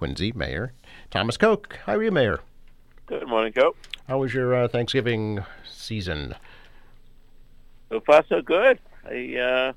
Quincy 0.00 0.32
Mayor 0.34 0.72
Thomas 1.10 1.36
Koch. 1.36 1.76
How 1.84 1.94
are 1.96 2.02
you, 2.02 2.10
Mayor? 2.10 2.40
Good 3.06 3.28
morning, 3.28 3.52
Joe. 3.52 3.76
How 4.08 4.16
was 4.16 4.32
your 4.32 4.54
uh, 4.54 4.66
Thanksgiving 4.66 5.44
season? 5.70 6.34
So 7.90 8.00
far, 8.00 8.24
so 8.26 8.40
good. 8.40 8.78
I, 9.04 9.36
uh, 9.36 9.72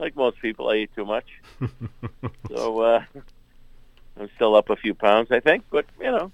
like 0.00 0.16
most 0.16 0.40
people, 0.42 0.68
I 0.68 0.78
eat 0.78 0.90
too 0.96 1.04
much. 1.04 1.26
so 2.48 2.80
uh, 2.80 3.04
I'm 4.18 4.28
still 4.34 4.56
up 4.56 4.68
a 4.68 4.74
few 4.74 4.94
pounds, 4.94 5.30
I 5.30 5.38
think. 5.38 5.62
But 5.70 5.86
you 6.00 6.10
know, 6.10 6.32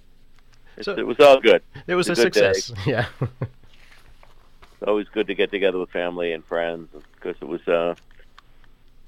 it, 0.79 0.87
So- 0.87 0.97
it 0.97 1.07
was 1.07 1.21
all 1.21 1.39
good. 1.39 1.63
It 1.87 1.97
was 1.97 2.09
a, 2.09 2.13
a 2.13 2.15
good 2.15 2.33
day. 2.33 2.55
success. 2.55 2.73
Yeah. 2.87 3.05
It's 3.21 4.89
always 4.89 5.09
good 5.11 5.27
to 5.27 5.35
get 5.35 5.51
together 5.51 5.79
with 5.79 5.91
family 5.91 6.33
and 6.33 6.43
friends 6.43 6.89
because 7.17 7.37
it 7.43 7.47
was 7.47 7.61
a 7.69 7.95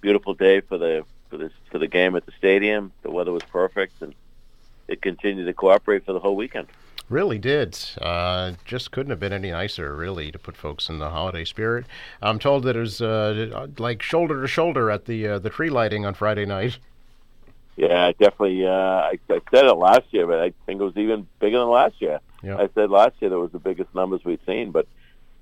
beautiful 0.03 0.34
day 0.34 0.61
for 0.61 0.77
the 0.77 1.07
for 1.30 1.39
the 1.39 1.50
for 1.71 1.79
the 1.79 1.89
game 1.89 2.16
at 2.16 2.27
the 2.27 2.32
stadium. 2.32 2.93
The 3.00 3.11
weather 3.11 3.32
was 3.32 3.43
perfect, 3.45 4.03
and 4.03 4.14
it 4.89 5.03
continued 5.03 5.45
to 5.45 5.53
cooperate 5.53 6.05
for 6.05 6.12
the 6.12 6.21
whole 6.21 6.36
weekend. 6.36 6.68
Really 7.08 7.39
did. 7.39 7.79
Uh, 8.00 8.54
just 8.64 8.90
couldn't 8.90 9.11
have 9.11 9.21
been 9.21 9.32
any 9.32 9.53
nicer, 9.53 9.94
really, 9.94 10.32
to 10.32 10.39
put 10.40 10.57
folks 10.57 10.89
in 10.89 10.99
the 10.99 11.11
holiday 11.11 11.44
spirit. 11.44 11.86
I'm 12.21 12.40
told 12.40 12.64
that 12.64 12.75
it 12.75 12.81
was 12.81 13.00
uh, 13.00 13.68
like 13.79 14.03
shoulder 14.03 14.43
to 14.43 14.49
shoulder 14.49 14.91
at 14.91 15.04
the 15.04 15.29
uh, 15.29 15.39
the 15.39 15.50
tree 15.50 15.71
lighting 15.71 16.04
on 16.04 16.14
Friday 16.14 16.46
night. 16.46 16.79
Yeah, 17.77 18.11
definitely. 18.13 18.67
Uh, 18.67 18.71
I, 18.71 19.18
I 19.30 19.41
said 19.53 19.67
it 19.67 19.75
last 19.75 20.07
year, 20.11 20.27
but 20.27 20.41
I 20.41 20.53
think 20.64 20.80
it 20.80 20.85
was 20.85 20.96
even 20.96 21.29
bigger 21.39 21.58
than 21.58 21.68
last 21.68 22.00
year. 22.00 22.21
Yeah. 22.43 22.57
I 22.57 22.68
said 22.75 22.91
last 22.91 23.14
year 23.21 23.30
that 23.30 23.39
was 23.39 23.53
the 23.53 23.58
biggest 23.61 23.94
numbers 23.94 24.25
we'd 24.25 24.41
seen, 24.46 24.72
but 24.72 24.89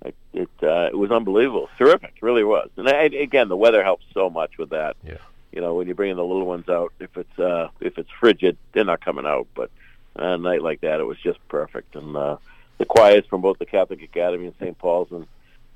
it 0.04 0.14
it, 0.34 0.50
uh, 0.62 0.88
it 0.92 0.98
was 0.98 1.10
unbelievable, 1.10 1.70
terrific, 1.78 2.12
it 2.16 2.22
really 2.22 2.44
was. 2.44 2.68
And 2.76 2.88
I, 2.88 3.04
again, 3.04 3.48
the 3.48 3.56
weather 3.56 3.82
helps 3.82 4.04
so 4.12 4.28
much 4.28 4.58
with 4.58 4.70
that. 4.70 4.96
Yeah. 5.02 5.16
You 5.54 5.60
know, 5.60 5.74
when 5.74 5.86
you're 5.86 5.94
bringing 5.94 6.16
the 6.16 6.24
little 6.24 6.46
ones 6.46 6.68
out, 6.68 6.92
if 6.98 7.16
it's 7.16 7.38
uh, 7.38 7.68
if 7.80 7.96
it's 7.96 8.10
frigid, 8.10 8.56
they're 8.72 8.84
not 8.84 9.04
coming 9.04 9.24
out. 9.24 9.46
But 9.54 9.70
on 10.16 10.32
a 10.32 10.38
night 10.38 10.62
like 10.62 10.80
that, 10.80 10.98
it 10.98 11.04
was 11.04 11.18
just 11.18 11.38
perfect. 11.48 11.94
And 11.94 12.16
uh, 12.16 12.38
the 12.78 12.84
choirs 12.84 13.24
from 13.26 13.40
both 13.40 13.58
the 13.58 13.66
Catholic 13.66 14.02
Academy 14.02 14.46
and 14.46 14.54
St. 14.58 14.76
Paul's 14.76 15.12
and 15.12 15.26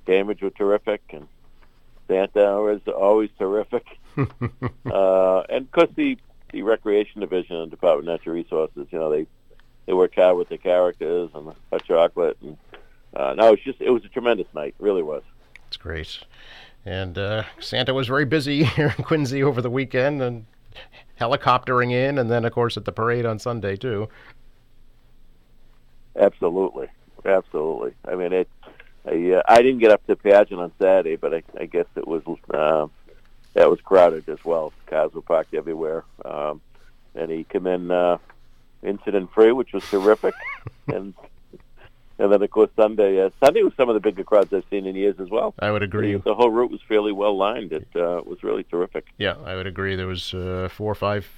Cambridge 0.04 0.42
were 0.42 0.50
terrific, 0.50 1.02
and 1.10 1.28
Santa 2.08 2.60
was 2.60 2.80
always 2.88 3.30
terrific. 3.38 3.86
uh, 4.16 5.40
and 5.48 5.66
of 5.66 5.70
course, 5.70 5.90
the 5.94 6.18
the 6.50 6.62
recreation 6.62 7.20
division 7.20 7.56
and 7.56 7.70
Department 7.70 8.08
of 8.08 8.14
Natural 8.14 8.34
Resources, 8.34 8.88
you 8.90 8.98
know, 8.98 9.10
they 9.10 9.26
they 9.86 9.92
worked 9.92 10.16
hard 10.16 10.36
with 10.36 10.48
the 10.48 10.58
characters 10.58 11.30
and 11.34 11.48
the 11.48 11.54
hot 11.70 11.84
chocolate, 11.84 12.36
and 12.42 12.56
uh, 13.14 13.34
no, 13.34 13.52
it's 13.52 13.62
just 13.62 13.80
it 13.80 13.90
was 13.90 14.04
a 14.04 14.08
tremendous 14.08 14.48
night, 14.54 14.74
it 14.78 14.82
really 14.82 15.02
was. 15.02 15.22
It's 15.68 15.76
great. 15.76 16.18
And 16.84 17.18
uh, 17.18 17.44
Santa 17.60 17.92
was 17.92 18.06
very 18.06 18.24
busy 18.24 18.64
here 18.76 18.94
in 18.96 19.04
Quincy 19.04 19.42
over 19.42 19.60
the 19.60 19.70
weekend 19.70 20.22
and 20.22 20.46
helicoptering 21.20 21.92
in, 21.92 22.18
and 22.18 22.30
then, 22.30 22.44
of 22.44 22.52
course, 22.52 22.76
at 22.76 22.84
the 22.84 22.92
parade 22.92 23.26
on 23.26 23.38
Sunday, 23.38 23.76
too. 23.76 24.08
Absolutely, 26.16 26.88
absolutely. 27.24 27.94
I 28.06 28.14
mean, 28.14 28.32
it. 28.32 28.48
I, 29.06 29.32
uh, 29.32 29.42
I 29.48 29.62
didn't 29.62 29.78
get 29.78 29.90
up 29.90 30.00
to 30.06 30.08
the 30.08 30.16
pageant 30.16 30.60
on 30.60 30.72
Saturday, 30.78 31.16
but 31.16 31.32
I, 31.32 31.42
I 31.58 31.66
guess 31.66 31.86
it 31.96 32.06
was 32.06 32.22
uh, 32.52 32.88
that 33.54 33.70
was 33.70 33.80
crowded 33.80 34.28
as 34.28 34.44
well. 34.44 34.72
Cars 34.86 35.12
were 35.14 35.22
parked 35.22 35.54
everywhere, 35.54 36.04
um, 36.24 36.60
and 37.14 37.30
he 37.30 37.44
came 37.44 37.66
in 37.66 37.90
uh, 37.90 38.18
incident 38.82 39.32
free, 39.32 39.52
which 39.52 39.72
was 39.72 39.84
terrific. 39.84 40.34
and 40.88 41.14
and 42.18 42.32
then 42.32 42.42
of 42.42 42.50
course 42.50 42.70
Sunday. 42.76 43.24
Uh, 43.24 43.30
Sunday 43.40 43.62
was 43.62 43.72
some 43.76 43.88
of 43.88 43.94
the 43.94 44.00
bigger 44.00 44.24
crowds 44.24 44.52
I've 44.52 44.64
seen 44.70 44.86
in 44.86 44.96
years 44.96 45.16
as 45.20 45.30
well. 45.30 45.54
I 45.58 45.70
would 45.70 45.82
agree. 45.82 46.14
The 46.16 46.34
whole 46.34 46.50
route 46.50 46.70
was 46.70 46.80
fairly 46.82 47.12
well 47.12 47.36
lined. 47.36 47.72
It 47.72 47.88
uh, 47.94 48.22
was 48.24 48.42
really 48.42 48.64
terrific. 48.64 49.06
Yeah, 49.18 49.36
I 49.44 49.56
would 49.56 49.66
agree. 49.66 49.96
There 49.96 50.06
was 50.06 50.34
uh, 50.34 50.68
four 50.70 50.92
or 50.92 50.96
five 50.96 51.28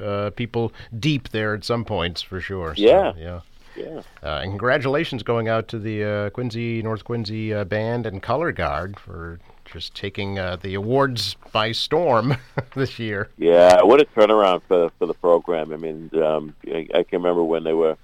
uh, 0.00 0.30
people 0.30 0.72
deep 0.98 1.30
there 1.30 1.54
at 1.54 1.64
some 1.64 1.84
points, 1.84 2.22
for 2.22 2.40
sure. 2.40 2.74
So, 2.74 2.82
Yeah. 2.82 3.12
Yeah. 3.16 3.40
Yeah. 3.76 4.02
Uh, 4.22 4.40
and 4.42 4.52
congratulations 4.52 5.24
going 5.24 5.48
out 5.48 5.66
to 5.68 5.78
the 5.80 6.04
uh, 6.04 6.30
Quincy 6.30 6.80
North 6.82 7.04
Quincy 7.04 7.52
uh, 7.52 7.64
band 7.64 8.06
and 8.06 8.22
color 8.22 8.52
guard 8.52 9.00
for 9.00 9.40
just 9.64 9.94
taking 9.94 10.38
uh, 10.38 10.56
the 10.56 10.74
awards 10.74 11.34
by 11.52 11.72
storm 11.72 12.36
this 12.76 12.98
year. 12.98 13.30
Yeah, 13.36 13.82
what 13.82 14.00
a 14.00 14.04
turnaround 14.04 14.62
for 14.68 14.90
for 14.98 15.06
the 15.06 15.14
program. 15.14 15.72
I 15.72 15.76
mean, 15.76 16.10
um, 16.22 16.54
I, 16.66 16.86
I 16.94 17.02
can 17.02 17.22
remember 17.22 17.42
when 17.42 17.64
they 17.64 17.72
were 17.72 17.96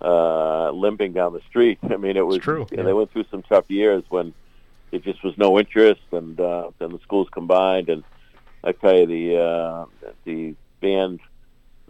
uh, 0.00 0.70
limping 0.70 1.12
down 1.12 1.32
the 1.32 1.40
street. 1.48 1.78
I 1.90 1.96
mean, 1.96 2.16
it 2.16 2.26
was 2.26 2.38
true, 2.38 2.66
You 2.70 2.76
know, 2.76 2.82
yeah. 2.82 2.86
They 2.86 2.92
went 2.92 3.12
through 3.12 3.24
some 3.30 3.42
tough 3.42 3.70
years 3.70 4.04
when 4.08 4.34
it 4.92 5.02
just 5.04 5.22
was 5.22 5.36
no 5.36 5.58
interest, 5.58 6.02
and 6.12 6.38
uh, 6.40 6.70
then 6.78 6.92
the 6.92 7.00
schools 7.00 7.28
combined. 7.30 7.88
And 7.88 8.04
I 8.64 8.72
tell 8.72 8.96
you, 8.96 9.06
the 9.06 9.42
uh, 9.42 9.86
the 10.24 10.54
band 10.80 11.20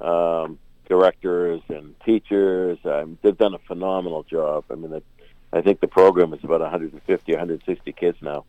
um, 0.00 0.58
directors 0.88 1.62
and 1.68 1.94
teachers, 2.00 2.78
um, 2.84 3.18
they've 3.22 3.36
done 3.36 3.54
a 3.54 3.58
phenomenal 3.58 4.22
job. 4.24 4.64
I 4.70 4.74
mean, 4.74 5.00
I 5.52 5.60
think 5.60 5.80
the 5.80 5.88
program 5.88 6.32
is 6.32 6.42
about 6.42 6.60
150, 6.60 7.32
160 7.32 7.92
kids 7.92 8.18
now, 8.20 8.44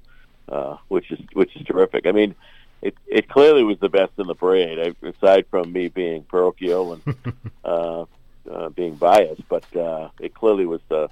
uh, 0.47 0.77
which 0.87 1.11
is 1.11 1.19
which 1.33 1.55
is 1.55 1.65
terrific. 1.65 2.07
I 2.07 2.11
mean, 2.11 2.35
it 2.81 2.95
it 3.07 3.29
clearly 3.29 3.63
was 3.63 3.79
the 3.79 3.89
best 3.89 4.13
in 4.17 4.27
the 4.27 4.35
parade, 4.35 4.95
aside 5.03 5.45
from 5.49 5.71
me 5.71 5.89
being 5.89 6.23
parochial 6.23 6.93
and 6.93 7.15
uh, 7.63 8.05
uh, 8.49 8.69
being 8.69 8.95
biased. 8.95 9.47
But 9.47 9.75
uh, 9.75 10.09
it 10.19 10.33
clearly 10.33 10.65
was 10.65 10.81
the 10.89 11.09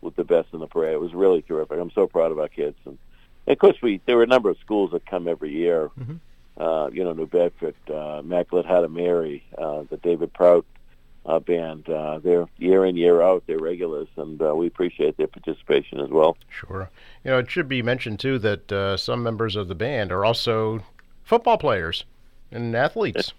was 0.00 0.14
the 0.16 0.24
best 0.24 0.48
in 0.52 0.60
the 0.60 0.66
parade. 0.66 0.94
It 0.94 1.00
was 1.00 1.14
really 1.14 1.42
terrific. 1.42 1.78
I'm 1.78 1.90
so 1.90 2.06
proud 2.06 2.32
of 2.32 2.38
our 2.38 2.48
kids, 2.48 2.76
and, 2.84 2.98
and 3.46 3.52
of 3.52 3.58
course 3.58 3.76
we 3.82 4.00
there 4.06 4.16
were 4.16 4.22
a 4.22 4.28
number 4.28 4.50
of 4.50 4.58
schools 4.58 4.92
that 4.92 5.06
come 5.06 5.28
every 5.28 5.52
year. 5.52 5.90
Mhm. 5.98 6.20
Uh, 6.56 6.90
you 6.92 7.02
know, 7.02 7.12
New 7.14 7.26
Bedford, 7.26 7.74
uh, 7.88 8.18
Immaculate 8.18 8.66
of 8.66 8.90
Mary, 8.90 9.42
uh, 9.56 9.84
the 9.88 9.96
David 9.96 10.32
Prouty 10.34 10.66
uh, 11.26 11.38
band. 11.38 11.88
Uh, 11.88 12.18
they're 12.18 12.46
year 12.58 12.84
in 12.84 12.96
year 12.96 13.22
out. 13.22 13.44
They're 13.46 13.58
regulars, 13.58 14.08
and 14.16 14.40
uh, 14.40 14.54
we 14.54 14.66
appreciate 14.66 15.16
their 15.16 15.26
participation 15.26 16.00
as 16.00 16.10
well. 16.10 16.36
Sure. 16.48 16.90
You 17.24 17.32
know, 17.32 17.38
it 17.38 17.50
should 17.50 17.68
be 17.68 17.82
mentioned, 17.82 18.20
too, 18.20 18.38
that 18.40 18.72
uh, 18.72 18.96
some 18.96 19.22
members 19.22 19.56
of 19.56 19.68
the 19.68 19.74
band 19.74 20.12
are 20.12 20.24
also 20.24 20.82
football 21.24 21.58
players 21.58 22.04
and 22.50 22.74
athletes. 22.74 23.32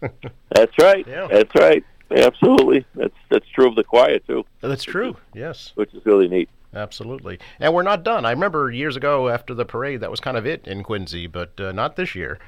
That's 0.00 0.78
right. 0.78 1.06
Yeah. 1.08 1.28
That's 1.30 1.54
right. 1.54 1.84
Absolutely. 2.10 2.84
That's 2.94 3.14
that's 3.30 3.48
true 3.48 3.68
of 3.68 3.74
the 3.74 3.84
choir 3.84 4.18
too, 4.20 4.44
That's 4.60 4.84
true. 4.84 5.16
Yes. 5.34 5.72
which 5.74 5.92
is 5.92 6.04
really 6.06 6.28
neat. 6.28 6.48
Absolutely. 6.74 7.38
And 7.58 7.72
we're 7.72 7.82
not 7.82 8.04
done. 8.04 8.24
I 8.24 8.30
remember 8.30 8.70
years 8.70 8.96
ago 8.96 9.28
after 9.28 9.54
the 9.54 9.64
parade, 9.64 10.00
that 10.00 10.10
was 10.10 10.20
kind 10.20 10.36
of 10.36 10.46
it 10.46 10.66
in 10.66 10.82
Quincy, 10.82 11.26
but 11.26 11.58
uh, 11.58 11.72
not 11.72 11.96
this 11.96 12.14
year. 12.14 12.38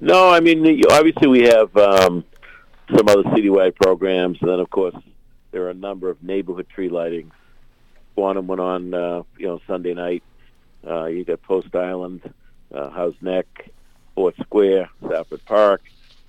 No, 0.00 0.30
I 0.30 0.40
mean 0.40 0.82
obviously 0.90 1.28
we 1.28 1.42
have 1.42 1.76
um, 1.76 2.24
some 2.96 3.08
other 3.08 3.22
citywide 3.24 3.76
programs, 3.76 4.38
and 4.40 4.50
then 4.50 4.58
of 4.58 4.70
course 4.70 4.96
there 5.52 5.64
are 5.64 5.70
a 5.70 5.74
number 5.74 6.08
of 6.10 6.22
neighborhood 6.22 6.66
tree 6.68 6.88
lightings. 6.88 7.30
Squantum 8.16 8.46
went 8.46 8.60
on, 8.60 8.92
uh, 8.92 9.22
you 9.38 9.46
know, 9.46 9.60
Sunday 9.66 9.94
night. 9.94 10.22
Uh, 10.86 11.04
you 11.06 11.24
got 11.24 11.40
Post 11.42 11.74
Island, 11.74 12.32
uh, 12.74 12.90
Houghs 12.90 13.14
Neck, 13.20 13.70
Fort 14.14 14.34
Square, 14.42 14.90
Stafford 15.06 15.44
Park, 15.44 15.82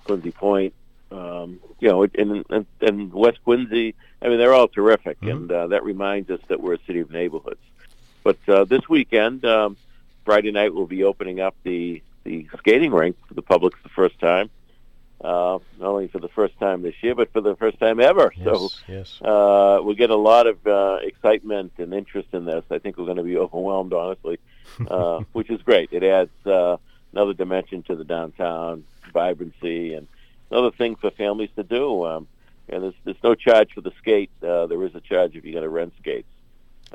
Quincy 0.04 0.30
Point. 0.30 0.72
Um, 1.14 1.60
you 1.80 1.88
know, 1.88 2.02
and, 2.02 2.44
and 2.50 2.66
and 2.80 3.12
West 3.12 3.38
Quincy. 3.44 3.94
I 4.20 4.28
mean, 4.28 4.38
they're 4.38 4.54
all 4.54 4.68
terrific, 4.68 5.20
Mhm. 5.20 5.30
and 5.30 5.52
uh, 5.52 5.66
that 5.68 5.84
reminds 5.84 6.30
us 6.30 6.40
that 6.48 6.60
we're 6.60 6.74
a 6.74 6.78
city 6.86 7.00
of 7.00 7.10
neighborhoods. 7.10 7.60
But 8.22 8.38
uh, 8.48 8.64
this 8.64 8.88
weekend, 8.88 9.44
um, 9.44 9.76
Friday 10.24 10.50
night, 10.50 10.74
we'll 10.74 10.86
be 10.86 11.04
opening 11.04 11.40
up 11.40 11.54
the 11.62 12.02
the 12.24 12.48
skating 12.58 12.90
rink 12.90 13.16
for 13.28 13.34
the 13.34 13.42
public 13.42 13.76
for 13.76 13.82
the 13.84 13.90
first 13.90 14.18
time. 14.18 14.50
Uh, 15.20 15.58
not 15.78 15.88
only 15.88 16.08
for 16.08 16.18
the 16.18 16.28
first 16.28 16.58
time 16.58 16.82
this 16.82 16.94
year, 17.02 17.14
but 17.14 17.32
for 17.32 17.40
the 17.40 17.54
first 17.56 17.78
time 17.78 18.00
ever. 18.00 18.32
So 18.42 18.62
Yes. 18.62 18.82
yes. 18.88 19.22
uh, 19.22 19.78
we'll 19.82 19.94
get 19.94 20.10
a 20.10 20.16
lot 20.16 20.46
of 20.46 20.66
uh, 20.66 20.98
excitement 21.02 21.72
and 21.78 21.94
interest 21.94 22.28
in 22.32 22.44
this. 22.44 22.64
I 22.70 22.78
think 22.78 22.98
we're 22.98 23.04
going 23.06 23.16
to 23.18 23.22
be 23.22 23.36
overwhelmed, 23.38 23.92
honestly, 23.94 24.38
uh, 24.88 25.20
which 25.32 25.48
is 25.50 25.62
great. 25.62 25.90
It 25.92 26.02
adds 26.02 26.30
uh, 26.46 26.76
another 27.12 27.32
dimension 27.32 27.82
to 27.84 27.94
the 27.94 28.04
downtown 28.04 28.84
vibrancy 29.14 29.94
and 29.94 30.08
another 30.54 30.70
thing 30.70 30.94
for 30.94 31.10
families 31.10 31.50
to 31.56 31.64
do. 31.64 32.06
Um, 32.06 32.28
and 32.68 32.84
there's, 32.84 32.94
there's 33.04 33.22
no 33.22 33.34
charge 33.34 33.72
for 33.74 33.80
the 33.80 33.92
skate. 33.98 34.30
Uh, 34.42 34.66
there 34.66 34.82
is 34.84 34.94
a 34.94 35.00
charge 35.00 35.36
if 35.36 35.44
you're 35.44 35.52
going 35.52 35.64
to 35.64 35.68
rent 35.68 35.92
skates. 35.98 36.28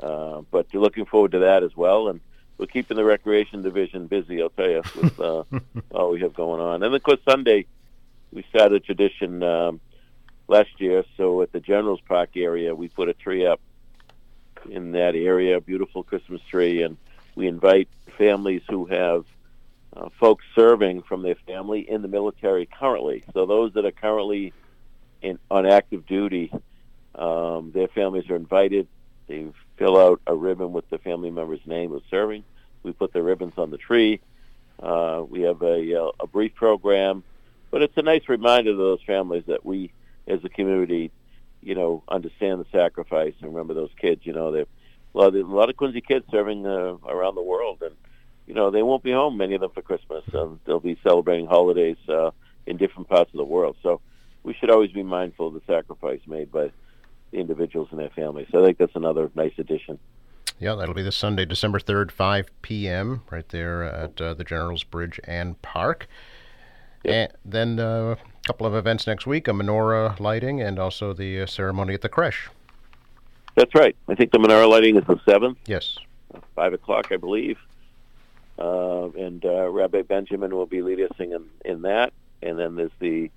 Uh, 0.02 0.40
but 0.50 0.66
you're 0.72 0.82
looking 0.82 1.04
forward 1.04 1.32
to 1.32 1.40
that 1.40 1.62
as 1.62 1.76
well. 1.76 2.08
And 2.08 2.20
we're 2.56 2.66
keeping 2.66 2.96
the 2.96 3.04
recreation 3.04 3.62
division 3.62 4.06
busy, 4.06 4.40
I'll 4.42 4.50
tell 4.50 4.68
you, 4.68 4.82
with 5.00 5.20
uh, 5.20 5.44
all 5.92 6.10
we 6.10 6.20
have 6.20 6.34
going 6.34 6.60
on. 6.60 6.82
And 6.82 6.94
of 6.94 7.02
course, 7.02 7.20
Sunday, 7.28 7.66
we 8.32 8.44
started 8.48 8.76
a 8.76 8.80
tradition 8.80 9.42
um, 9.42 9.80
last 10.48 10.80
year. 10.80 11.04
So 11.16 11.42
at 11.42 11.52
the 11.52 11.60
Generals 11.60 12.00
Park 12.00 12.30
area, 12.36 12.74
we 12.74 12.88
put 12.88 13.08
a 13.08 13.14
tree 13.14 13.46
up 13.46 13.60
in 14.70 14.92
that 14.92 15.14
area, 15.14 15.58
a 15.58 15.60
beautiful 15.60 16.02
Christmas 16.02 16.40
tree, 16.42 16.82
and 16.82 16.96
we 17.34 17.46
invite 17.46 17.88
families 18.16 18.62
who 18.68 18.86
have 18.86 19.26
uh, 19.96 20.08
folks 20.18 20.44
serving 20.54 21.02
from 21.02 21.22
their 21.22 21.36
family 21.46 21.88
in 21.88 22.02
the 22.02 22.08
military 22.08 22.66
currently. 22.66 23.24
So 23.32 23.46
those 23.46 23.72
that 23.74 23.84
are 23.84 23.90
currently 23.90 24.52
in 25.22 25.38
on 25.50 25.66
active 25.66 26.06
duty, 26.06 26.52
um, 27.14 27.72
their 27.72 27.88
families 27.88 28.28
are 28.30 28.36
invited. 28.36 28.88
They 29.26 29.46
fill 29.76 29.98
out 29.98 30.20
a 30.26 30.34
ribbon 30.34 30.72
with 30.72 30.88
the 30.90 30.98
family 30.98 31.30
member's 31.30 31.64
name 31.66 31.90
who's 31.90 32.02
serving. 32.10 32.44
We 32.82 32.92
put 32.92 33.12
the 33.12 33.22
ribbons 33.22 33.54
on 33.58 33.70
the 33.70 33.78
tree. 33.78 34.20
Uh, 34.82 35.24
we 35.28 35.42
have 35.42 35.62
a, 35.62 36.04
uh, 36.04 36.10
a 36.20 36.26
brief 36.26 36.54
program 36.54 37.22
but 37.70 37.82
it's 37.82 37.96
a 37.96 38.02
nice 38.02 38.28
reminder 38.28 38.72
to 38.72 38.76
those 38.76 39.02
families 39.02 39.44
that 39.46 39.64
we, 39.64 39.92
as 40.26 40.44
a 40.44 40.48
community, 40.48 41.10
you 41.62 41.74
know, 41.74 42.02
understand 42.08 42.60
the 42.60 42.66
sacrifice 42.72 43.34
and 43.40 43.50
remember 43.50 43.74
those 43.74 43.92
kids. 44.00 44.22
You 44.24 44.32
know, 44.32 44.50
they 44.50 44.60
a 44.60 45.18
lot 45.18 45.34
of 45.34 45.48
a 45.48 45.54
lot 45.54 45.70
of 45.70 45.76
Quincy 45.76 46.00
kids 46.00 46.24
serving 46.30 46.66
uh, 46.66 46.96
around 47.06 47.34
the 47.34 47.42
world, 47.42 47.82
and 47.82 47.94
you 48.50 48.56
know 48.56 48.72
they 48.72 48.82
won't 48.82 49.04
be 49.04 49.12
home 49.12 49.36
many 49.36 49.54
of 49.54 49.60
them 49.60 49.70
for 49.70 49.80
Christmas. 49.80 50.24
Um, 50.34 50.58
they'll 50.64 50.80
be 50.80 50.98
celebrating 51.04 51.46
holidays 51.46 51.96
uh, 52.08 52.32
in 52.66 52.78
different 52.78 53.08
parts 53.08 53.32
of 53.32 53.38
the 53.38 53.44
world. 53.44 53.76
So 53.80 54.00
we 54.42 54.54
should 54.54 54.70
always 54.70 54.90
be 54.90 55.04
mindful 55.04 55.46
of 55.46 55.54
the 55.54 55.62
sacrifice 55.68 56.18
made 56.26 56.50
by 56.50 56.72
the 57.30 57.38
individuals 57.38 57.86
and 57.92 58.00
their 58.00 58.10
families. 58.10 58.48
So 58.50 58.60
I 58.60 58.66
think 58.66 58.78
that's 58.78 58.96
another 58.96 59.30
nice 59.36 59.52
addition. 59.58 60.00
Yeah, 60.58 60.74
that'll 60.74 60.96
be 60.96 61.02
this 61.04 61.14
Sunday, 61.14 61.44
December 61.44 61.78
3rd, 61.78 62.10
5 62.10 62.50
p.m., 62.60 63.22
right 63.30 63.48
there 63.50 63.84
at 63.84 64.20
uh, 64.20 64.34
the 64.34 64.42
General's 64.42 64.82
Bridge 64.82 65.20
and 65.22 65.62
Park. 65.62 66.08
Yep. 67.04 67.14
And 67.14 67.52
then 67.52 67.78
uh, 67.78 68.16
a 68.16 68.46
couple 68.48 68.66
of 68.66 68.74
events 68.74 69.06
next 69.06 69.28
week 69.28 69.46
a 69.46 69.52
menorah 69.52 70.18
lighting 70.18 70.60
and 70.60 70.80
also 70.80 71.12
the 71.12 71.42
uh, 71.42 71.46
ceremony 71.46 71.94
at 71.94 72.00
the 72.00 72.08
creche. 72.08 72.48
That's 73.54 73.74
right. 73.76 73.94
I 74.08 74.16
think 74.16 74.32
the 74.32 74.38
menorah 74.38 74.68
lighting 74.68 74.96
is 74.96 75.06
the 75.06 75.16
7th. 75.18 75.56
Yes. 75.66 75.96
5 76.56 76.72
o'clock, 76.72 77.12
I 77.12 77.16
believe. 77.16 77.56
Uh, 78.60 79.08
and 79.18 79.44
uh, 79.44 79.68
Rabbi 79.70 80.02
Benjamin 80.02 80.54
will 80.54 80.66
be 80.66 80.82
leading 80.82 81.06
us 81.06 81.16
in, 81.18 81.48
in 81.64 81.82
that. 81.82 82.12
And 82.42 82.58
then 82.58 82.76
there's 82.76 82.90
the 82.98 83.30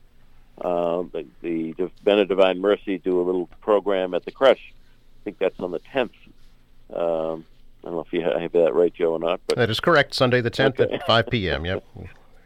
uh, 0.61 1.03
the, 1.11 1.25
the 1.41 1.91
Men 2.05 2.27
Divine 2.27 2.59
Mercy 2.59 2.97
do 2.97 3.19
a 3.19 3.23
little 3.23 3.47
program 3.61 4.13
at 4.13 4.25
the 4.25 4.31
creche. 4.31 4.73
I 4.73 5.23
think 5.23 5.39
that's 5.39 5.59
on 5.59 5.71
the 5.71 5.79
10th. 5.79 6.11
Um, 6.93 7.45
I 7.83 7.87
don't 7.87 7.95
know 7.95 8.01
if 8.01 8.13
you 8.13 8.21
have 8.21 8.51
that 8.51 8.73
right, 8.73 8.93
Joe, 8.93 9.13
or 9.13 9.19
not. 9.19 9.41
But 9.47 9.57
that 9.57 9.69
is 9.69 9.79
correct. 9.79 10.13
Sunday 10.13 10.41
the 10.41 10.51
10th 10.51 10.79
okay. 10.79 10.93
at 10.93 11.07
5 11.07 11.27
p.m. 11.27 11.65
Yep. 11.65 11.83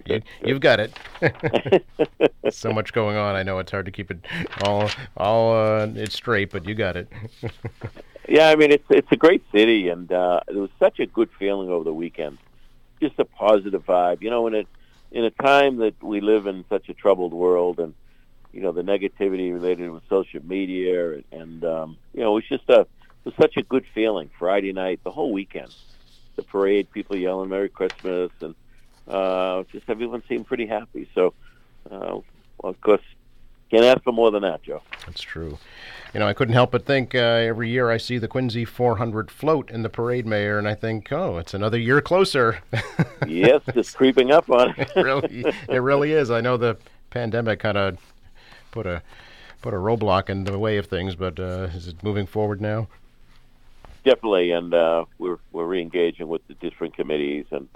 You, 0.06 0.22
have 0.54 0.62
got 0.62 0.80
it. 0.80 1.84
so 2.52 2.72
much 2.72 2.94
going 2.94 3.18
on. 3.18 3.36
I 3.36 3.44
know 3.44 3.60
it's 3.60 3.72
hard 3.72 3.86
to 3.88 3.92
keep 3.92 4.10
it 4.10 4.26
all 4.64 4.90
all 5.18 5.54
uh, 5.54 5.88
it's 5.96 6.16
straight, 6.16 6.50
but 6.50 6.66
you 6.66 6.76
got 6.76 6.96
it. 6.96 7.12
yeah, 8.30 8.48
I 8.48 8.56
mean 8.56 8.72
it's 8.72 8.86
it's 8.90 9.12
a 9.12 9.18
great 9.18 9.44
city, 9.52 9.90
and 9.90 10.10
uh, 10.10 10.40
it 10.48 10.56
was 10.56 10.70
such 10.80 11.02
a 11.02 11.06
good 11.08 11.30
feeling 11.38 11.70
over 11.70 11.84
the 11.84 11.94
weekend. 11.94 12.38
Just 13.02 13.20
a 13.20 13.26
positive 13.26 13.84
vibe. 13.86 14.22
You 14.22 14.30
know, 14.30 14.48
in 14.48 14.56
a 14.56 14.64
in 15.12 15.24
a 15.24 15.32
time 15.32 15.78
that 15.78 15.96
we 16.04 16.22
live 16.22 16.48
in 16.48 16.66
such 16.70 16.90
a 16.90 16.94
troubled 16.94 17.34
world, 17.34 17.80
and 17.80 17.94
you 18.52 18.62
know 18.62 18.72
the 18.72 18.82
negativity 18.82 19.54
related 19.54 19.90
with 19.90 20.04
social 20.10 20.44
media, 20.44 21.14
and, 21.14 21.24
and 21.32 21.66
um, 21.66 21.98
you 22.14 22.22
know 22.22 22.38
it's 22.38 22.50
just 22.50 22.70
a 22.70 22.82
it 22.82 22.88
was 23.26 23.34
such 23.40 23.58
a 23.58 23.64
good 23.64 23.86
feeling. 23.94 24.30
Friday 24.40 24.74
night, 24.74 25.02
the 25.04 25.12
whole 25.12 25.32
weekend, 25.32 25.74
the 26.38 26.44
parade, 26.44 26.92
people 26.92 27.16
yelling 27.16 27.50
"Merry 27.50 27.70
Christmas," 27.70 28.32
and 28.42 28.56
uh, 29.08 29.64
just 29.72 29.90
everyone 29.90 30.24
seemed 30.28 30.48
pretty 30.48 30.68
happy. 30.68 31.10
So, 31.14 31.34
uh, 31.90 32.20
well, 32.58 32.72
of 32.72 32.82
course, 32.82 33.02
can't 33.70 33.86
ask 33.86 34.04
for 34.04 34.14
more 34.14 34.32
than 34.32 34.44
that, 34.44 34.64
Joe. 34.64 34.82
That's 35.06 35.22
true. 35.22 35.58
You 36.14 36.22
know, 36.22 36.28
I 36.28 36.34
couldn't 36.34 36.54
help 36.54 36.72
but 36.72 36.86
think 36.86 37.14
uh, 37.14 37.20
every 37.20 37.70
year 37.70 37.92
I 37.92 37.98
see 37.98 38.18
the 38.18 38.28
Quincy 38.28 38.66
400 38.66 39.30
float 39.30 39.70
in 39.70 39.84
the 39.84 39.90
parade, 39.90 40.26
Mayor, 40.26 40.58
and 40.58 40.68
I 40.68 40.74
think, 40.74 41.12
oh, 41.12 41.38
it's 41.38 41.54
another 41.54 41.78
year 41.78 42.02
closer. 42.02 42.60
yes, 43.28 43.62
just 43.74 43.96
creeping 43.96 44.32
up 44.32 44.50
on 44.50 44.74
it. 44.78 44.90
it 44.96 45.02
really, 45.02 45.46
it 45.70 45.78
really 45.78 46.14
is. 46.14 46.32
I 46.32 46.42
know 46.42 46.58
the 46.58 46.78
pandemic 47.10 47.60
kind 47.60 47.78
of 47.78 47.98
put 48.72 48.86
a 48.86 49.02
put 49.62 49.74
a 49.74 49.78
roadblock 49.78 50.30
in 50.30 50.46
the 50.46 50.58
way 50.58 50.78
of 50.78 50.86
things, 50.86 51.16
but 51.16 51.40
uh, 51.40 51.70
is 51.74 51.88
it 51.88 52.02
moving 52.04 52.26
forward 52.26 52.62
now? 52.62 52.88
Definitely, 54.06 54.52
and 54.52 54.74
uh, 54.74 55.06
we're 55.18 55.40
we're 55.52 55.66
reengaging 55.66 56.28
with 56.28 56.48
the 56.48 56.54
different 56.56 56.96
committees, 56.96 57.46
and 57.52 57.68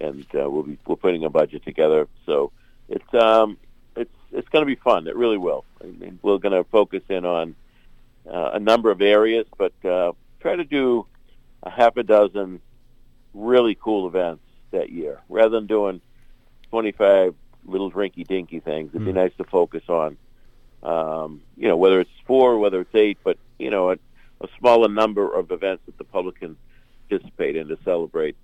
and 0.00 0.24
uh, 0.34 0.48
we'll 0.48 0.62
be 0.62 0.78
we're 0.86 0.96
putting 0.96 1.24
a 1.24 1.30
budget 1.30 1.64
together. 1.64 2.06
So 2.26 2.52
it's 2.88 3.14
um, 3.14 3.56
it's 3.56 3.58
it's 3.58 3.61
going 4.52 4.62
to 4.62 4.66
be 4.66 4.80
fun. 4.80 5.06
It 5.06 5.16
really 5.16 5.38
will. 5.38 5.64
I 5.82 5.86
mean, 5.86 6.18
we're 6.22 6.38
going 6.38 6.52
to 6.52 6.68
focus 6.70 7.02
in 7.08 7.24
on 7.24 7.56
uh, 8.30 8.50
a 8.54 8.60
number 8.60 8.90
of 8.90 9.00
areas, 9.00 9.46
but 9.58 9.72
uh, 9.84 10.12
try 10.40 10.54
to 10.56 10.64
do 10.64 11.06
a 11.62 11.70
half 11.70 11.96
a 11.96 12.02
dozen 12.02 12.60
really 13.34 13.74
cool 13.74 14.06
events 14.06 14.42
that 14.70 14.90
year, 14.90 15.20
rather 15.28 15.50
than 15.50 15.66
doing 15.66 16.00
25 16.70 17.34
little 17.64 17.90
drinky 17.90 18.26
dinky 18.26 18.60
things. 18.60 18.90
It'd 18.94 19.04
be 19.04 19.12
mm. 19.12 19.16
nice 19.16 19.32
to 19.38 19.44
focus 19.44 19.82
on, 19.88 20.16
um, 20.82 21.42
you 21.56 21.68
know, 21.68 21.76
whether 21.76 22.00
it's 22.00 22.10
four, 22.26 22.58
whether 22.58 22.80
it's 22.80 22.94
eight, 22.94 23.18
but 23.24 23.38
you 23.58 23.70
know, 23.70 23.90
a, 23.90 23.94
a 24.40 24.48
smaller 24.58 24.88
number 24.88 25.32
of 25.32 25.50
events 25.50 25.82
that 25.86 25.98
the 25.98 26.04
public 26.04 26.40
can 26.40 26.56
participate 27.08 27.56
in 27.56 27.68
to 27.68 27.78
celebrate. 27.84 28.36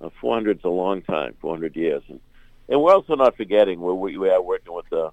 Uh, 0.00 0.10
400 0.20 0.58
is 0.58 0.64
a 0.64 0.68
long 0.68 1.02
time, 1.02 1.34
400 1.40 1.76
years, 1.76 2.02
and 2.08 2.20
and 2.68 2.80
we're 2.80 2.94
also 2.94 3.16
not 3.16 3.36
forgetting 3.36 3.80
where 3.80 3.94
we, 3.94 4.16
we 4.16 4.30
are 4.30 4.40
working 4.40 4.72
with 4.72 4.88
the 4.88 5.10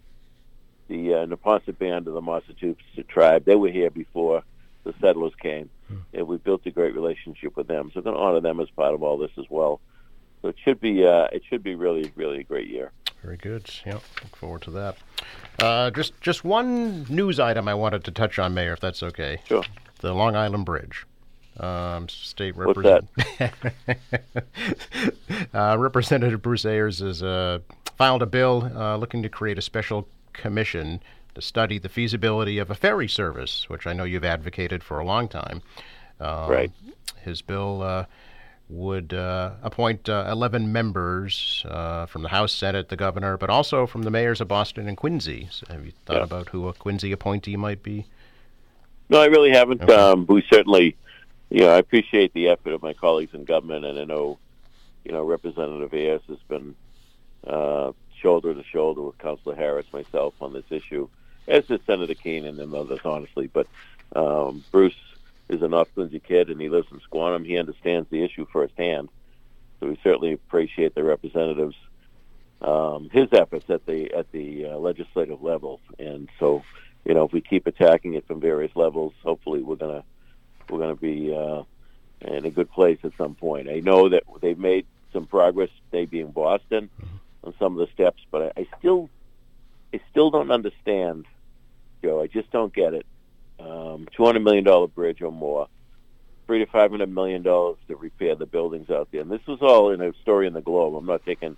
the 0.90 1.14
uh, 1.14 1.26
Neponset 1.26 1.78
band 1.78 2.08
of 2.08 2.14
the 2.14 2.22
Massachusetts 2.22 2.84
tribe. 3.08 3.46
They 3.46 3.56
were 3.56 3.70
here 3.70 3.90
before 3.90 4.44
the 4.84 4.94
settlers 5.00 5.34
came, 5.42 5.70
hmm. 5.88 6.00
and 6.14 6.28
we 6.28 6.38
built 6.38 6.66
a 6.66 6.72
great 6.72 6.94
relationship 6.94 7.56
with 7.56 7.68
them. 7.68 7.92
So 7.94 8.00
we're 8.00 8.12
going 8.12 8.16
to 8.16 8.22
honor 8.22 8.42
them 8.42 8.60
as 8.60 8.70
part 8.72 8.94
of 8.94 9.04
all 9.04 9.18
this 9.18 9.32
as 9.38 9.46
well. 9.50 9.80
So 10.42 10.50
it 10.50 10.56
should 10.64 10.82
be 10.82 11.06
uh, 11.06 11.28
it 11.32 11.44
should 11.50 11.64
be 11.64 11.76
really 11.76 12.12
really 12.16 12.40
a 12.40 12.44
great 12.44 12.68
year. 12.68 12.92
Very 13.22 13.38
good. 13.38 13.70
Yeah, 13.86 14.00
look 14.24 14.36
forward 14.36 14.62
to 14.64 14.72
that. 14.72 14.98
Uh, 15.60 15.92
just 15.92 16.20
just 16.22 16.44
one 16.44 17.06
news 17.10 17.40
item 17.40 17.68
I 17.68 17.74
wanted 17.74 18.04
to 18.06 18.12
touch 18.12 18.40
on, 18.40 18.54
Mayor, 18.54 18.74
if 18.74 18.80
that's 18.80 19.04
okay. 19.04 19.40
Sure. 19.46 19.64
The 20.00 20.14
Long 20.14 20.36
Island 20.36 20.66
Bridge. 20.66 21.06
Um, 21.60 22.08
state 22.08 22.56
representative 22.56 23.10
uh, 25.54 25.76
Representative 25.78 26.42
Bruce 26.42 26.64
Ayers 26.64 27.00
has 27.00 27.22
uh, 27.22 27.60
filed 27.98 28.22
a 28.22 28.26
bill 28.26 28.72
uh, 28.74 28.96
looking 28.96 29.24
to 29.24 29.30
create 29.30 29.58
a 29.58 29.62
special 29.62 30.08
commission 30.40 31.02
to 31.36 31.42
study 31.42 31.78
the 31.78 31.90
feasibility 31.90 32.58
of 32.58 32.72
a 32.72 32.76
ferry 32.76 33.08
service, 33.08 33.70
which 33.70 33.86
I 33.86 33.94
know 33.94 34.04
you've 34.04 34.26
advocated 34.26 34.84
for 34.84 35.00
a 35.00 35.06
long 35.06 35.28
time. 35.28 35.62
Um, 36.20 36.50
right. 36.50 36.72
His 37.22 37.42
bill 37.42 37.82
uh, 37.82 38.06
would 38.70 39.14
uh, 39.14 39.52
appoint 39.64 40.08
uh, 40.10 40.28
11 40.32 40.72
members 40.72 41.66
uh, 41.68 42.06
from 42.06 42.22
the 42.22 42.30
House, 42.30 42.54
Senate, 42.54 42.90
the 42.90 42.96
governor, 42.96 43.38
but 43.38 43.50
also 43.50 43.88
from 43.88 44.04
the 44.04 44.12
mayors 44.12 44.42
of 44.42 44.48
Boston 44.48 44.88
and 44.88 44.96
Quincy. 44.96 45.48
So 45.52 45.66
have 45.70 45.86
you 45.86 45.92
thought 46.06 46.18
yeah. 46.18 46.24
about 46.24 46.50
who 46.50 46.68
a 46.68 46.74
Quincy 46.74 47.12
appointee 47.12 47.58
might 47.58 47.84
be? 47.84 48.06
No, 49.10 49.20
I 49.20 49.26
really 49.26 49.52
haven't. 49.52 49.82
Okay. 49.82 49.94
Um, 49.94 50.26
we 50.28 50.44
certainly, 50.52 50.96
you 51.50 51.62
know, 51.62 51.70
I 51.70 51.80
appreciate 51.80 52.34
the 52.34 52.50
effort 52.50 52.74
of 52.74 52.84
my 52.84 52.94
colleagues 52.94 53.34
in 53.34 53.44
government, 53.44 53.86
and 53.86 53.98
I 53.98 54.04
know, 54.04 54.38
you 55.04 55.12
know, 55.12 55.24
Representative 55.24 55.94
Ayers 55.94 56.22
has 56.28 56.38
been 56.48 56.76
uh, 57.48 57.92
shoulder 58.22 58.54
to 58.54 58.64
shoulder 58.64 59.02
with 59.02 59.18
Councilor 59.18 59.56
Harris, 59.56 59.86
myself 59.92 60.34
on 60.42 60.54
this 60.54 60.66
issue, 60.70 61.08
as 61.48 61.70
is 61.70 61.80
Senator 61.86 62.14
Keenan 62.14 62.60
and 62.60 62.74
others, 62.74 63.00
honestly. 63.06 63.48
But 63.48 63.68
um, 64.16 64.64
Bruce 64.72 64.96
is 65.48 65.62
a 65.62 65.68
North 65.68 65.94
Quincy 65.94 66.20
kid 66.20 66.50
and 66.50 66.62
he 66.62 66.70
lives 66.70 66.88
in 66.92 67.00
Squantum. 67.00 67.46
He 67.46 67.58
understands 67.58 68.10
the 68.10 68.24
issue 68.24 68.46
firsthand. 68.52 69.10
So 69.80 69.88
we 69.88 70.00
certainly 70.04 70.34
appreciate 70.34 70.94
the 70.94 71.04
representatives 71.04 71.76
um, 72.62 73.10
his 73.12 73.30
efforts 73.32 73.70
at 73.70 73.86
the 73.86 74.14
at 74.14 74.32
the 74.32 74.66
uh, 74.66 74.78
legislative 74.78 75.42
level. 75.42 75.80
And 75.98 76.30
so, 76.40 76.64
you 77.06 77.14
know, 77.14 77.26
if 77.26 77.32
we 77.32 77.42
keep 77.42 77.68
attacking 77.68 78.16
it 78.16 78.28
from 78.28 78.40
various 78.40 78.76
levels, 78.76 79.14
hopefully 79.24 79.62
we're 79.62 79.76
gonna 79.76 80.04
we're 80.70 80.80
gonna 80.80 80.96
be 80.96 81.34
uh, 81.34 81.64
in 82.22 82.46
a 82.46 82.50
good 82.50 82.70
place 82.72 83.00
at 83.04 83.14
some 83.18 83.36
point. 83.36 83.70
I 83.70 83.80
know 83.80 84.10
that 84.10 84.24
they've 84.42 84.60
made 84.60 84.86
some 85.14 85.26
progress, 85.26 85.70
they 85.92 86.06
being 86.06 86.32
Boston, 86.32 86.90
on 87.44 87.54
some 87.60 87.80
of 87.80 87.88
the 87.88 87.94
steps, 87.94 88.22
but 88.32 88.54
I, 88.58 88.62
I 88.62 88.68
still 88.80 89.10
I 89.94 90.00
still 90.12 90.30
don't 90.30 90.52
understand, 90.52 91.26
Joe. 92.04 92.22
I 92.22 92.28
just 92.28 92.52
don't 92.52 92.74
get 92.74 92.94
it 92.94 93.06
um, 93.60 94.08
$200 94.18 94.42
million 94.42 94.88
bridge 94.88 95.22
or 95.22 95.32
more, 95.32 95.68
three 96.48 96.60
to 96.60 96.66
$500 96.66 97.10
million 97.12 97.44
to 97.44 97.76
repair 97.98 98.36
the 98.36 98.46
buildings 98.46 98.90
out 98.90 99.10
there. 99.12 99.22
And 99.22 99.32
this 99.32 99.46
was 99.48 99.60
all 99.62 99.92
in 99.92 100.02
a 100.02 100.14
story 100.22 100.48
in 100.48 100.54
the 100.54 100.62
Globe. 100.62 100.96
I'm 100.96 101.06
not 101.06 101.26
taking 101.26 101.58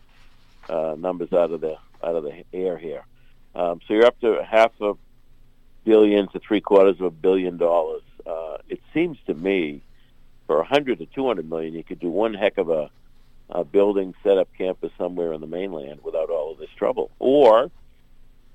uh, 0.69 0.95
numbers 0.97 1.31
out 1.33 1.51
of 1.51 1.61
the 1.61 1.77
out 2.03 2.15
of 2.15 2.23
the 2.23 2.43
air 2.51 2.77
here. 2.77 3.05
Um, 3.53 3.79
so 3.87 3.93
you're 3.93 4.05
up 4.05 4.19
to 4.21 4.43
half 4.43 4.71
a 4.81 4.93
billion 5.83 6.27
to 6.29 6.39
three 6.39 6.61
quarters 6.61 6.99
of 6.99 7.05
a 7.05 7.11
billion 7.11 7.57
dollars. 7.57 8.01
Uh, 8.25 8.57
it 8.67 8.81
seems 8.93 9.17
to 9.27 9.33
me, 9.33 9.81
for 10.47 10.59
a 10.59 10.63
hundred 10.63 10.99
to 10.99 11.05
two 11.05 11.27
hundred 11.27 11.49
million, 11.49 11.73
you 11.73 11.83
could 11.83 11.99
do 11.99 12.09
one 12.09 12.33
heck 12.33 12.57
of 12.57 12.69
a, 12.69 12.89
a 13.51 13.63
building, 13.63 14.13
set 14.23 14.37
up 14.37 14.49
campus 14.57 14.91
somewhere 14.97 15.33
on 15.33 15.41
the 15.41 15.47
mainland 15.47 16.01
without 16.03 16.29
all 16.29 16.51
of 16.51 16.57
this 16.57 16.69
trouble. 16.77 17.11
Or 17.19 17.69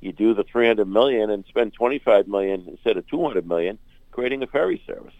you 0.01 0.13
do 0.13 0.35
the 0.35 0.45
300 0.45 0.87
million 0.87 1.31
and 1.31 1.45
spend 1.47 1.75
25 1.75 2.29
million 2.29 2.65
instead 2.69 2.97
of 2.97 3.07
200 3.09 3.47
million 3.47 3.79
creating 4.13 4.43
a 4.43 4.47
ferry 4.47 4.83
service. 4.87 5.15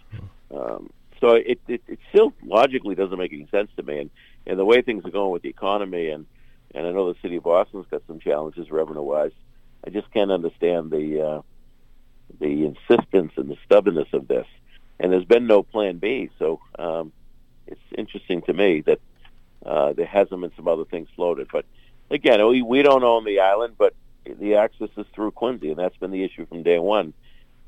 Um, 0.51 0.91
so 1.21 1.35
it, 1.35 1.61
it 1.67 1.83
it 1.87 1.99
still 2.11 2.33
logically 2.45 2.95
doesn't 2.95 3.19
make 3.19 3.33
any 3.33 3.49
sense 3.51 3.71
to 3.77 3.83
me, 3.83 4.01
and 4.01 4.11
and 4.47 4.59
the 4.59 4.65
way 4.65 4.83
things 4.83 5.05
are 5.05 5.11
going 5.11 5.33
with 5.33 5.43
the 5.43 5.49
economy, 5.49 6.11
and 6.11 6.27
and 6.75 6.87
I 6.87 6.93
know 6.93 7.13
the 7.13 7.19
city 7.21 7.37
of 7.37 7.45
Boston's 7.45 7.87
got 7.91 8.03
some 8.07 8.21
challenges 8.21 8.71
revenue 8.71 9.03
wise. 9.03 9.33
I 9.87 9.91
just 9.91 10.11
can't 10.13 10.31
understand 10.31 10.91
the 10.91 11.23
uh, 11.23 11.43
the 12.39 12.67
insistence 12.67 13.33
and 13.37 13.49
the 13.49 13.57
stubbornness 13.65 14.09
of 14.13 14.29
this. 14.29 14.47
And 14.99 15.13
there's 15.13 15.25
been 15.25 15.47
no 15.47 15.63
plan 15.63 15.99
B, 15.99 16.31
so 16.39 16.61
um, 16.79 17.13
it's 17.67 17.81
interesting 17.97 18.43
to 18.43 18.53
me 18.53 18.81
that 18.83 19.01
uh, 19.65 19.93
there 19.93 20.07
hasn't 20.07 20.41
been 20.41 20.53
some 20.57 20.69
other 20.69 20.85
things 20.85 21.09
floated. 21.17 21.49
But 21.53 21.65
again, 22.11 22.47
we 22.47 22.63
we 22.63 22.83
don't 22.83 23.05
own 23.05 23.25
the 23.25 23.41
island, 23.41 23.75
but 23.79 23.95
the 24.25 24.57
access 24.57 24.91
is 24.97 25.07
through 25.15 25.33
Quincy, 25.33 25.71
and 25.71 25.79
that's 25.79 25.97
been 25.97 26.11
the 26.11 26.25
issue 26.25 26.47
from 26.47 26.63
day 26.63 26.79
one. 26.79 27.13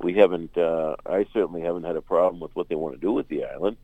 We 0.00 0.14
haven't, 0.14 0.56
uh, 0.56 0.96
I 1.06 1.26
certainly 1.32 1.62
haven't 1.62 1.84
had 1.84 1.96
a 1.96 2.00
problem 2.00 2.40
with 2.40 2.54
what 2.54 2.68
they 2.68 2.74
want 2.74 2.94
to 2.94 3.00
do 3.00 3.12
with 3.12 3.28
the 3.28 3.44
island. 3.44 3.76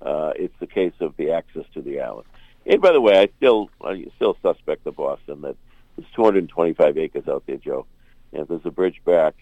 Uh, 0.00 0.32
it's 0.34 0.54
the 0.58 0.66
case 0.66 0.94
of 1.00 1.16
the 1.16 1.32
access 1.32 1.64
to 1.74 1.82
the 1.82 2.00
island. 2.00 2.26
And 2.66 2.80
by 2.80 2.92
the 2.92 3.00
way, 3.00 3.18
I 3.18 3.28
still, 3.36 3.70
I 3.84 4.06
still 4.16 4.36
suspect 4.42 4.84
the 4.84 4.92
Boston 4.92 5.42
that 5.42 5.56
there's 5.96 6.10
225 6.14 6.98
acres 6.98 7.28
out 7.28 7.44
there, 7.46 7.56
Joe. 7.56 7.86
And 8.32 8.42
if 8.42 8.48
there's 8.48 8.66
a 8.66 8.70
bridge 8.70 9.00
back, 9.04 9.34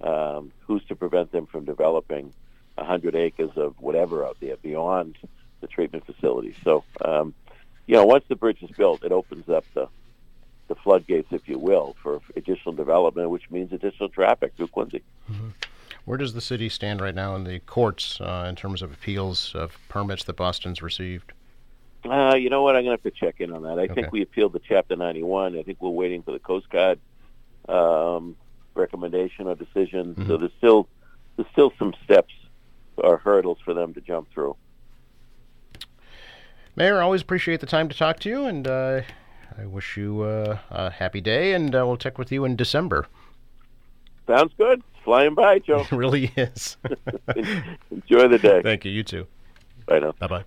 um, 0.00 0.52
who's 0.60 0.84
to 0.86 0.96
prevent 0.96 1.32
them 1.32 1.46
from 1.46 1.64
developing 1.64 2.32
100 2.76 3.14
acres 3.16 3.50
of 3.56 3.74
whatever 3.80 4.24
out 4.24 4.36
there 4.40 4.56
beyond 4.56 5.16
the 5.60 5.66
treatment 5.66 6.06
facility? 6.06 6.54
So, 6.62 6.84
um, 7.00 7.34
you 7.86 7.94
know, 7.94 8.04
once 8.04 8.24
the 8.28 8.36
bridge 8.36 8.62
is 8.62 8.70
built, 8.70 9.04
it 9.04 9.12
opens 9.12 9.48
up 9.48 9.64
the 9.74 9.88
the 10.66 10.74
floodgates, 10.74 11.28
if 11.30 11.46
you 11.46 11.58
will, 11.58 11.94
for 12.02 12.20
additional 12.36 12.74
development, 12.74 13.28
which 13.28 13.50
means 13.50 13.70
additional 13.70 14.08
traffic 14.08 14.54
through 14.56 14.68
Quincy. 14.68 15.02
Mm-hmm. 15.30 15.48
Where 16.06 16.18
does 16.18 16.32
the 16.32 16.40
city 16.40 16.68
stand 16.68 17.00
right 17.00 17.14
now 17.14 17.34
in 17.36 17.44
the 17.44 17.60
courts 17.60 18.18
uh, 18.20 18.46
in 18.48 18.56
terms 18.56 18.82
of 18.82 18.92
appeals 18.92 19.54
of 19.54 19.76
permits 19.88 20.24
that 20.24 20.36
Boston's 20.36 20.82
received? 20.82 21.32
Uh, 22.04 22.34
you 22.34 22.50
know 22.50 22.62
what? 22.62 22.76
I'm 22.76 22.84
going 22.84 22.96
to 22.96 23.02
have 23.02 23.14
to 23.14 23.18
check 23.18 23.40
in 23.40 23.52
on 23.52 23.62
that. 23.62 23.78
I 23.78 23.84
okay. 23.84 23.94
think 23.94 24.12
we 24.12 24.22
appealed 24.22 24.52
the 24.52 24.60
Chapter 24.60 24.96
91. 24.96 25.58
I 25.58 25.62
think 25.62 25.80
we're 25.80 25.90
waiting 25.90 26.22
for 26.22 26.32
the 26.32 26.38
Coast 26.38 26.68
Guard 26.68 26.98
um, 27.68 28.36
recommendation 28.74 29.46
or 29.46 29.54
decision. 29.54 30.14
Mm-hmm. 30.14 30.28
So 30.28 30.36
there's 30.36 30.52
still 30.58 30.88
there's 31.36 31.48
still 31.52 31.72
some 31.78 31.94
steps 32.04 32.34
or 32.96 33.16
hurdles 33.16 33.58
for 33.64 33.74
them 33.74 33.94
to 33.94 34.00
jump 34.00 34.30
through. 34.32 34.56
Mayor, 36.76 37.00
always 37.00 37.22
appreciate 37.22 37.60
the 37.60 37.66
time 37.66 37.88
to 37.88 37.96
talk 37.96 38.18
to 38.20 38.28
you, 38.28 38.46
and 38.46 38.66
uh, 38.66 39.02
I 39.56 39.66
wish 39.66 39.96
you 39.96 40.22
uh, 40.22 40.58
a 40.70 40.90
happy 40.90 41.20
day, 41.20 41.52
and 41.52 41.74
uh, 41.74 41.86
we'll 41.86 41.96
check 41.96 42.18
with 42.18 42.32
you 42.32 42.44
in 42.44 42.56
December. 42.56 43.06
Sounds 44.26 44.52
good. 44.58 44.82
flying 45.04 45.34
by, 45.34 45.58
Joe. 45.60 45.80
It 45.90 45.92
really 45.92 46.32
is. 46.36 46.76
Enjoy 47.90 48.28
the 48.28 48.38
day. 48.40 48.62
Thank 48.62 48.84
you. 48.84 48.90
You 48.90 49.04
too. 49.04 49.26
Bye 49.86 50.00
now. 50.00 50.12
Bye 50.12 50.26
bye. 50.26 50.44